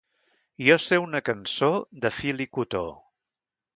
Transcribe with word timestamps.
Jo 0.67 0.77
sé 0.85 0.99
una 1.01 1.21
cançó 1.27 1.69
de 2.07 2.13
fil 2.21 2.45
i 2.47 2.51
cotó... 2.59 2.83